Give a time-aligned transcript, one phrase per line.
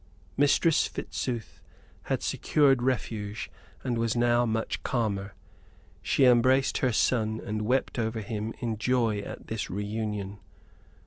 [0.35, 1.61] Mistress Fitzooth
[2.05, 3.51] had secured refuge
[3.83, 5.35] and was now much calmer.
[6.01, 10.39] She embraced her son and wept over him in joy at this reunion.